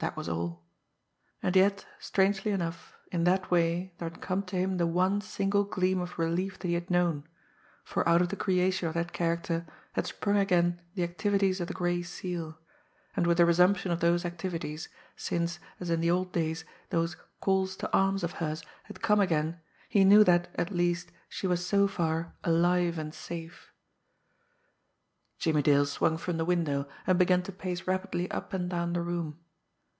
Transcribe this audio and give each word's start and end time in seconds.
That 0.00 0.16
was 0.16 0.28
all 0.28 0.62
and 1.42 1.56
yet, 1.56 1.84
strangely 1.98 2.52
enough, 2.52 2.94
in 3.10 3.24
that 3.24 3.50
way 3.50 3.94
there 3.98 4.08
had 4.08 4.20
come 4.20 4.44
to 4.44 4.54
him 4.54 4.76
the 4.76 4.86
one 4.86 5.20
single 5.20 5.64
gleam 5.64 5.98
of 5.98 6.20
relief 6.20 6.56
that 6.60 6.68
he 6.68 6.74
had 6.74 6.88
known, 6.88 7.26
for 7.82 8.08
out 8.08 8.22
of 8.22 8.28
the 8.28 8.36
creation 8.36 8.86
of 8.86 8.94
that 8.94 9.12
character 9.12 9.66
had 9.94 10.06
sprung 10.06 10.36
again 10.36 10.80
the 10.94 11.02
activities 11.02 11.60
of 11.60 11.66
the 11.66 11.74
Gray 11.74 12.02
Seal, 12.02 12.56
and 13.16 13.26
with 13.26 13.38
the 13.38 13.44
resumption 13.44 13.90
of 13.90 13.98
those 13.98 14.24
activities, 14.24 14.88
since, 15.16 15.58
as 15.80 15.90
in 15.90 15.98
the 16.00 16.12
old 16.12 16.30
days, 16.30 16.64
those 16.90 17.16
"calls 17.40 17.74
to 17.78 17.92
arms" 17.92 18.22
of 18.22 18.34
hers 18.34 18.62
had 18.84 19.02
come 19.02 19.18
again 19.18 19.58
he 19.88 20.04
knew 20.04 20.22
that, 20.22 20.48
at 20.54 20.70
least, 20.70 21.10
she 21.28 21.48
was 21.48 21.66
so 21.66 21.88
far 21.88 22.36
alive 22.44 22.98
and 23.00 23.12
safe. 23.14 23.72
Jimmie 25.40 25.60
Dale 25.62 25.86
swung 25.86 26.18
from 26.18 26.36
the 26.36 26.44
window, 26.44 26.86
and 27.04 27.18
began 27.18 27.42
to 27.42 27.50
pace 27.50 27.88
rapidly 27.88 28.30
up 28.30 28.52
and 28.52 28.70
down 28.70 28.92
the 28.92 29.02
room. 29.02 29.40